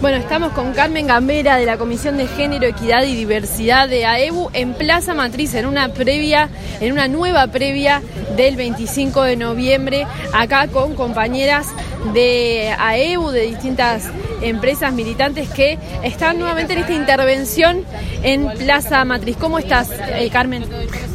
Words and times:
Bueno, 0.00 0.18
estamos 0.18 0.52
con 0.52 0.72
Carmen 0.72 1.06
Gambera 1.06 1.56
de 1.56 1.66
la 1.66 1.76
Comisión 1.76 2.16
de 2.16 2.26
Género, 2.26 2.66
Equidad 2.66 3.04
y 3.04 3.14
Diversidad 3.14 3.88
de 3.88 4.04
AEBU 4.04 4.50
en 4.52 4.74
Plaza 4.74 5.14
Matriz, 5.14 5.54
en 5.54 5.66
una 5.66 5.92
previa, 5.92 6.48
en 6.80 6.92
una 6.92 7.08
nueva 7.08 7.46
previa 7.48 8.02
del 8.36 8.56
25 8.56 9.22
de 9.22 9.36
noviembre, 9.36 10.06
acá 10.32 10.68
con 10.68 10.94
compañeras 10.94 11.66
de 12.14 12.74
AEBU, 12.78 13.30
de 13.30 13.42
distintas 13.42 14.04
empresas 14.42 14.92
militantes 14.92 15.48
que 15.50 15.78
están 16.02 16.38
nuevamente 16.38 16.72
en 16.72 16.80
esta 16.80 16.94
intervención 16.94 17.84
en 18.22 18.48
Plaza 18.58 19.04
Matriz. 19.04 19.36
¿Cómo 19.36 19.58
estás, 19.58 19.90
eh, 20.14 20.30
Carmen? 20.30 20.64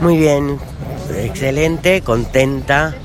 Muy 0.01 0.17
bien, 0.17 0.59
excelente, 1.17 2.01
contenta. 2.01 2.95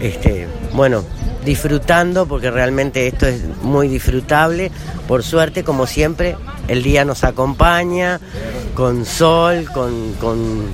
Este, 0.00 0.48
bueno, 0.72 1.04
disfrutando, 1.44 2.26
porque 2.26 2.50
realmente 2.50 3.06
esto 3.06 3.26
es 3.26 3.42
muy 3.62 3.88
disfrutable. 3.88 4.70
Por 5.08 5.22
suerte, 5.22 5.64
como 5.64 5.86
siempre, 5.86 6.36
el 6.68 6.82
día 6.82 7.04
nos 7.04 7.24
acompaña 7.24 8.20
con 8.74 9.04
sol, 9.04 9.66
con, 9.72 10.14
con 10.14 10.66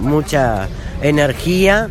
mucha 0.00 0.68
energía. 1.02 1.88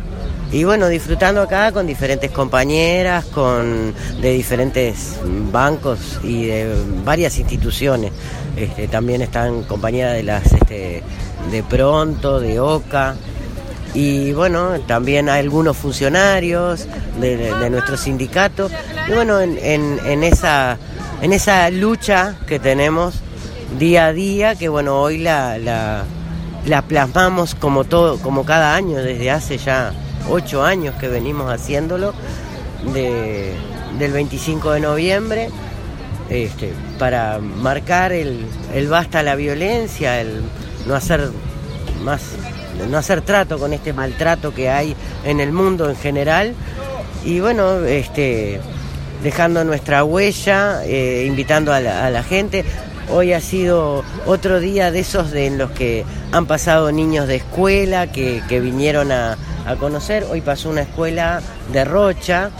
Y 0.50 0.64
bueno, 0.64 0.88
disfrutando 0.88 1.40
acá 1.40 1.72
con 1.72 1.86
diferentes 1.86 2.30
compañeras, 2.30 3.24
con 3.24 3.94
de 4.20 4.32
diferentes 4.32 5.18
bancos 5.50 6.20
y 6.22 6.46
de 6.46 6.74
varias 7.04 7.38
instituciones. 7.38 8.12
Este, 8.54 8.86
también 8.86 9.22
están 9.22 9.62
compañeras 9.62 10.14
de 10.14 10.22
las 10.24 10.52
este, 10.52 11.02
de 11.50 11.62
Pronto, 11.62 12.38
de 12.38 12.60
Oca, 12.60 13.16
y 13.94 14.32
bueno, 14.32 14.80
también 14.86 15.28
hay 15.28 15.40
algunos 15.40 15.76
funcionarios 15.76 16.86
de, 17.20 17.70
nuestro 17.70 17.96
sindicato. 17.96 18.70
Y 19.08 19.12
bueno, 19.12 19.40
en, 19.40 20.22
esa, 20.22 20.78
en 21.20 21.32
esa 21.32 21.68
lucha 21.70 22.36
que 22.46 22.58
tenemos 22.58 23.16
día 23.78 24.06
a 24.06 24.12
día, 24.12 24.54
que 24.54 24.68
bueno, 24.68 24.98
hoy 24.98 25.18
la, 25.18 25.58
la, 25.58 26.82
plasmamos 26.82 27.54
como, 27.54 27.84
todo, 27.84 28.18
como 28.18 28.46
cada 28.46 28.74
año, 28.74 28.96
desde 28.98 29.30
hace 29.30 29.58
ya 29.58 29.92
ocho 30.30 30.64
años 30.64 30.94
que 30.96 31.08
venimos 31.08 31.52
haciéndolo, 31.52 32.14
de, 32.94 33.52
del 33.98 34.12
25 34.12 34.72
de 34.72 34.80
noviembre. 34.80 35.50
Este, 36.30 36.72
para 36.98 37.40
marcar 37.40 38.12
el, 38.12 38.46
el 38.72 38.88
basta 38.88 39.18
a 39.18 39.22
la 39.22 39.34
violencia, 39.34 40.18
el 40.18 40.40
no 40.86 40.94
hacer 40.94 41.30
más 42.02 42.22
no 42.88 42.98
hacer 42.98 43.22
trato 43.22 43.58
con 43.58 43.72
este 43.72 43.92
maltrato 43.92 44.54
que 44.54 44.70
hay 44.70 44.94
en 45.24 45.40
el 45.40 45.52
mundo 45.52 45.88
en 45.88 45.96
general. 45.96 46.54
Y 47.24 47.40
bueno, 47.40 47.84
este, 47.84 48.60
dejando 49.22 49.64
nuestra 49.64 50.04
huella, 50.04 50.84
eh, 50.84 51.24
invitando 51.26 51.72
a 51.72 51.80
la, 51.80 52.22
gente. 52.24 52.64
Hoy 53.10 53.32
ha 53.32 53.40
sido 53.40 54.04
otro 54.26 54.60
día 54.60 54.90
de 54.90 55.00
esos 55.00 55.30
de, 55.30 55.46
en 55.46 55.58
los 55.58 55.70
que 55.70 56.04
han 56.32 56.46
pasado 56.46 56.90
niños 56.92 57.28
de 57.28 57.36
escuela 57.36 58.10
que, 58.10 58.42
vinieron 58.60 59.12
a, 59.12 59.36
conocer. 59.78 60.26
Hoy 60.30 60.40
pasó 60.40 60.70
una 60.70 60.82
escuela 60.82 61.40
de 61.72 61.84
Rocha 61.84 62.50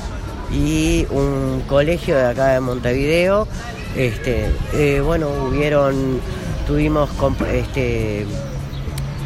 y 0.53 1.05
un 1.11 1.64
colegio 1.69 2.17
de 2.17 2.27
acá 2.27 2.48
de 2.53 2.61
Montevideo. 2.61 3.48
Este, 3.97 4.47
eh, 4.73 5.01
bueno, 5.05 5.29
hubieron, 5.48 6.20
tuvimos 6.67 7.11
este, 7.53 8.25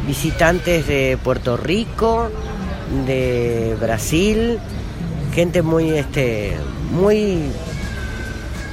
visitantes 0.07 0.87
de 0.87 1.17
Puerto 1.21 1.57
Rico, 1.57 2.29
de 3.05 3.75
Brasil, 3.79 4.57
gente 5.33 5.61
muy, 5.61 5.89
este, 5.89 6.55
muy 6.91 7.51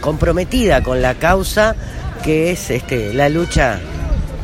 comprometida 0.01 0.83
con 0.83 1.03
la 1.03 1.15
causa 1.17 1.75
que 2.23 2.53
es 2.53 2.71
este, 2.71 3.13
la 3.13 3.29
lucha 3.29 3.81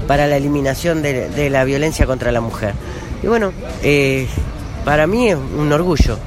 para 0.06 0.26
la 0.26 0.36
eliminación 0.36 1.02
de, 1.02 1.48
la 1.50 1.64
violencia 1.64 2.04
contra 2.04 2.32
la 2.32 2.40
mujer. 2.40 2.74
Y 3.22 3.28
bueno, 3.28 3.52
eh, 3.82 4.26
para 4.84 5.06
mí 5.06 5.28
es 5.28 5.36
un 5.36 5.72
orgullo 5.72 6.18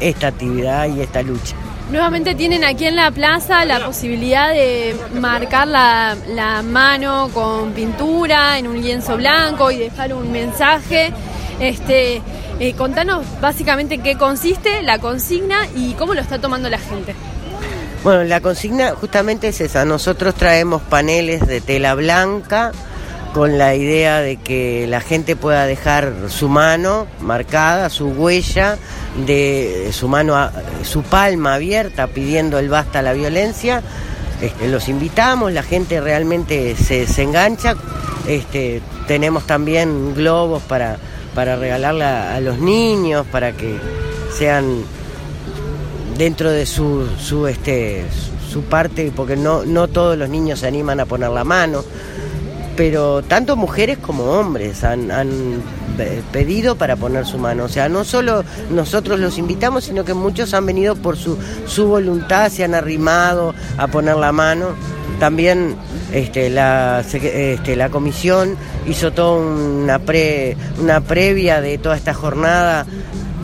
esta 0.00 0.28
actividad 0.28 0.86
y 0.88 1.00
esta 1.00 1.22
lucha. 1.22 1.56
Nuevamente 1.90 2.36
tienen 2.36 2.62
aquí 2.62 2.84
en 2.84 2.94
la 2.94 3.10
plaza 3.10 3.64
la 3.64 3.84
posibilidad 3.84 4.50
de 4.50 4.94
marcar 5.14 5.66
la, 5.66 6.62
mano 6.64 7.30
con 7.34 7.72
pintura 7.72 8.58
en 8.58 8.68
un 8.68 8.80
lienzo 8.80 9.16
blanco 9.16 9.72
y 9.72 9.78
dejar 9.78 10.14
un 10.14 10.30
mensaje. 10.30 11.12
Este, 11.58 12.22
eh, 12.60 12.74
contanos 12.74 13.26
básicamente 13.40 13.98
qué 13.98 14.16
consiste 14.16 14.82
la 14.82 14.98
consigna 15.00 15.66
y 15.74 15.94
cómo 15.94 16.14
lo 16.14 16.20
está 16.20 16.38
tomando 16.40 16.68
la 16.68 16.78
gente. 16.78 17.14
Bueno, 18.04 18.22
la 18.22 18.40
consigna 18.40 18.92
justamente 18.92 19.48
es 19.48 19.60
esa. 19.60 19.84
Nosotros 19.84 20.36
traemos 20.36 20.82
paneles 20.82 21.44
de 21.46 21.60
tela 21.60 21.96
blanca 21.96 22.70
con 23.32 23.58
la 23.58 23.74
idea 23.74 24.20
de 24.20 24.36
que 24.36 24.86
la 24.88 25.00
gente 25.00 25.36
pueda 25.36 25.66
dejar 25.66 26.12
su 26.28 26.48
mano 26.48 27.06
marcada, 27.20 27.88
su 27.88 28.08
huella, 28.08 28.76
de 29.26 29.90
su 29.92 30.08
mano, 30.08 30.50
su 30.82 31.02
palma 31.02 31.54
abierta 31.54 32.08
pidiendo 32.08 32.58
el 32.58 32.68
basta 32.68 33.00
a 33.00 33.02
la 33.02 33.12
violencia. 33.12 33.82
Este, 34.40 34.68
los 34.68 34.88
invitamos, 34.88 35.52
la 35.52 35.62
gente 35.62 36.00
realmente 36.00 36.74
se, 36.76 37.04
engancha. 37.22 37.76
Este, 38.26 38.82
tenemos 39.06 39.46
también 39.46 40.14
globos 40.14 40.62
para, 40.62 40.96
para 41.34 41.56
regalarle 41.56 42.04
a, 42.04 42.40
los 42.40 42.58
niños, 42.58 43.26
para 43.30 43.52
que 43.52 43.76
sean 44.36 44.82
dentro 46.16 46.50
de 46.50 46.66
su, 46.66 47.06
su, 47.18 47.46
este, 47.46 48.04
su 48.50 48.62
parte, 48.62 49.12
porque 49.14 49.36
no, 49.36 49.64
no 49.64 49.88
todos 49.88 50.18
los 50.18 50.28
niños 50.28 50.60
se 50.60 50.66
animan 50.66 50.98
a 51.00 51.06
poner 51.06 51.30
la 51.30 51.44
mano 51.44 51.84
pero 52.80 53.20
tanto 53.20 53.56
mujeres 53.56 53.98
como 53.98 54.24
hombres 54.24 54.84
han, 54.84 55.10
pedido 56.32 56.76
para 56.76 56.96
poner 56.96 57.26
su 57.26 57.36
mano. 57.36 57.64
O 57.64 57.68
sea, 57.68 57.90
no 57.90 58.04
solo 58.04 58.42
nosotros 58.70 59.20
los 59.20 59.36
invitamos, 59.36 59.84
sino 59.84 60.02
que 60.02 60.14
muchos 60.14 60.54
han 60.54 60.64
venido 60.64 60.96
por 60.96 61.18
su, 61.18 61.36
su 61.66 61.88
voluntad, 61.88 62.50
se 62.50 62.64
han 62.64 62.74
arrimado 62.74 63.54
a 63.76 63.86
poner 63.88 64.16
la 64.16 64.32
mano. 64.32 64.68
También 65.18 65.76
este, 66.10 66.48
la, 66.48 67.04
este, 67.12 67.76
la 67.76 67.90
comisión 67.90 68.56
hizo 68.88 69.12
toda 69.12 69.42
una, 69.42 69.98
pre, 69.98 70.56
una 70.80 71.02
previa 71.02 71.60
de 71.60 71.76
toda 71.76 71.98
esta 71.98 72.14
jornada 72.14 72.86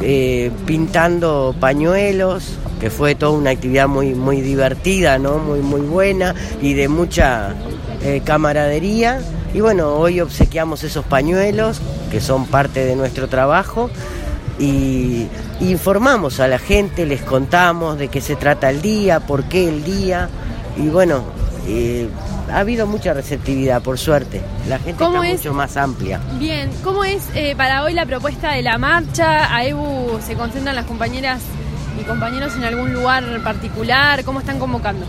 eh, 0.01 0.51
pintando 0.65 1.55
pañuelos, 1.61 2.55
que 2.81 2.89
fue 2.89 3.15
toda 3.15 3.33
una 3.33 3.51
actividad 3.51 3.87
muy, 3.87 4.15
muy 4.15 4.41
divertida, 4.41 5.19
¿no? 5.19 5.37
muy, 5.37 5.61
muy 5.61 5.83
buena 5.83 6.35
y 6.63 6.73
de 6.73 6.89
mucha 6.89 7.55
eh, 8.03 8.23
camaradería. 8.25 9.21
Y 9.55 9.61
bueno, 9.61 9.95
hoy 9.95 10.21
obsequiamos 10.21 10.85
esos 10.85 11.05
pañuelos 11.05 11.81
que 12.11 12.21
son 12.21 12.47
parte 12.47 12.85
de 12.85 12.97
nuestro 12.97 13.29
trabajo 13.29 13.91
y, 14.59 15.27
informamos 15.61 16.41
a 16.41 16.49
la 16.49 16.59
gente, 16.59 17.07
les 17.07 17.23
contamos 17.23 17.99
de 17.99 18.09
qué 18.09 18.21
se 18.21 18.37
trata 18.37 18.69
el 18.69 18.83
día, 18.83 19.21
por 19.21 19.45
qué 19.45 19.69
el 19.69 19.85
día 19.85 20.29
y 20.77 20.89
bueno, 20.89 21.25
eh, 21.67 22.09
ha 22.53 22.61
habido 22.61 22.87
mucha 22.87 23.13
receptividad, 23.15 23.83
por 23.83 23.99
suerte. 23.99 24.43
La 24.69 24.79
gente 24.79 25.03
está 25.05 25.23
mucho 25.23 25.55
más 25.55 25.77
amplia. 25.77 26.21
Bien, 26.39 26.71
¿cómo 26.85 27.05
es 27.05 27.23
eh, 27.35 27.55
para 27.57 27.83
hoy 27.83 27.95
la 27.95 28.07
propuesta 28.07 28.53
de 28.53 28.63
la 28.63 28.79
marcha? 28.79 29.55
¿A 29.55 29.65
EBU 29.65 30.21
se 30.25 30.35
concentran 30.35 30.77
las 30.77 30.85
compañeras 30.85 31.41
y 32.01 32.05
compañeros 32.05 32.55
en 32.57 32.65
algún 32.65 32.93
lugar 32.93 33.25
particular? 33.43 34.25
¿Cómo 34.25 34.41
están 34.41 34.59
convocando? 34.59 35.07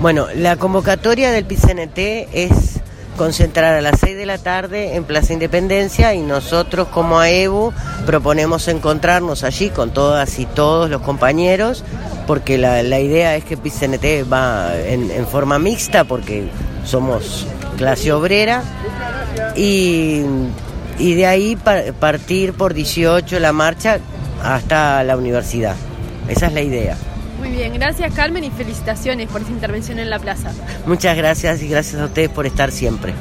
Bueno, 0.00 0.26
la 0.34 0.56
convocatoria 0.56 1.30
del 1.30 1.44
PCNT 1.44 1.98
es 2.32 2.80
concentrar 3.16 3.74
a 3.74 3.80
las 3.80 4.00
6 4.00 4.16
de 4.16 4.26
la 4.26 4.38
tarde 4.38 4.96
en 4.96 5.04
Plaza 5.04 5.32
Independencia 5.32 6.14
y 6.14 6.20
nosotros 6.20 6.88
como 6.88 7.20
AEBU 7.20 7.72
proponemos 8.06 8.68
encontrarnos 8.68 9.44
allí 9.44 9.70
con 9.70 9.92
todas 9.92 10.38
y 10.38 10.46
todos 10.46 10.90
los 10.90 11.02
compañeros 11.02 11.84
porque 12.26 12.58
la, 12.58 12.82
idea 13.00 13.36
es 13.36 13.44
que 13.44 13.56
PCNT 13.56 14.30
va 14.32 14.74
en, 14.76 15.26
forma 15.26 15.58
mixta 15.58 16.04
porque 16.04 16.48
somos 16.84 17.46
clase 17.76 18.12
obrera 18.12 18.62
y, 19.54 20.22
y 20.98 21.14
de 21.14 21.26
ahí 21.26 21.56
partir 21.56 22.54
por 22.54 22.74
18 22.74 23.38
la 23.40 23.52
marcha 23.52 23.98
hasta 24.42 25.04
la 25.04 25.16
universidad. 25.16 25.76
Esa 26.28 26.46
es 26.46 26.52
la 26.52 26.62
idea. 26.62 26.96
Muy 27.38 27.50
bien, 27.50 27.74
gracias 27.74 28.14
Carmen 28.14 28.44
y 28.44 28.50
felicitaciones 28.50 29.28
por 29.28 29.42
esa 29.42 29.50
intervención 29.50 29.98
en 29.98 30.10
la 30.10 30.18
plaza. 30.18 30.52
Muchas 30.86 31.16
gracias 31.16 31.62
y 31.62 31.68
gracias 31.68 32.00
a 32.00 32.04
ustedes 32.04 32.28
por 32.28 32.46
estar 32.46 32.70
siempre. 32.70 33.14